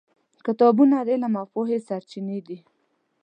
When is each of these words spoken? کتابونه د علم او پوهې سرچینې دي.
کتابونه 0.45 0.95
د 1.05 1.09
علم 1.13 1.33
او 1.41 1.45
پوهې 1.53 1.77
سرچینې 1.87 2.39
دي. 2.47 2.57